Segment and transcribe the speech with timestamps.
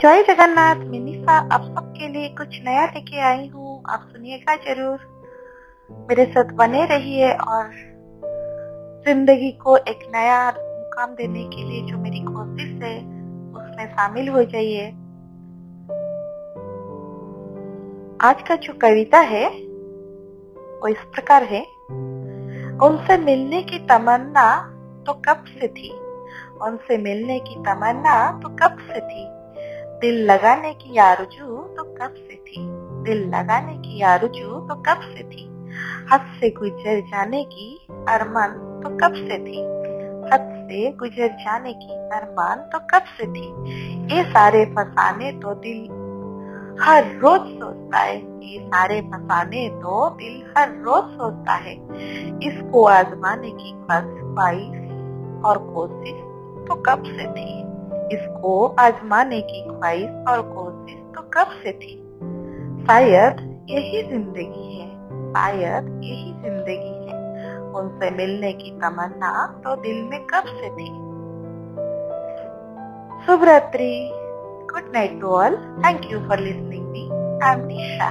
[0.00, 5.00] जय जगन्नाथ मैं आप सबके लिए कुछ नया लेके आई हूँ। आप सुनिएगा ज़रूर।
[6.08, 7.70] मेरे साथ बने रहिए और
[9.04, 12.96] ज़िंदगी को एक नया मुकाम देने के लिए जो मेरी कोशिश है,
[13.52, 14.86] उसमें शामिल हो जाइए।
[18.20, 19.48] आज का जो कविता है,
[20.80, 21.62] वो इस प्रकार है।
[22.78, 24.56] उनसे मिलने की तमन्ना
[25.06, 25.92] तो कब से थी?
[26.62, 29.39] उनसे मिलने की तमन्ना तो कब से थी?
[30.00, 32.60] दिल लगाने की आरज़ू तो कब से थी?
[33.04, 35.44] दिल लगाने की आरज़ू तो कब से थी?
[36.12, 37.68] हद से गुजर जाने की
[38.08, 38.52] अरमान
[38.82, 39.60] तो कब से थी?
[40.32, 43.46] हद से गुजर जाने की अरमान तो कब से थी?
[44.14, 45.80] ये सारे फसाने तो दिल
[46.82, 51.74] हर रोज सोचता है। ये सारे फसाने तो दिल हर रोज सोचता है।
[52.42, 56.20] इसको आजमाने की ख्वाहिश और कोशिश
[56.68, 57.69] तो कब से थी?
[58.12, 61.96] इसको आजमाने की ख्वाहिश और कोशिश तो कब से थी?
[62.86, 64.88] शायद यही ज़िंदगी है,
[65.32, 69.32] शायद यही ज़िंदगी है। उनसे मिलने की तमन्ना
[69.64, 70.88] तो दिल में कब से थी?
[73.26, 73.92] शुभ रात्रि
[74.72, 75.56] good night to all.
[75.84, 77.08] Thank you for listening me
[77.44, 78.10] I am Nisha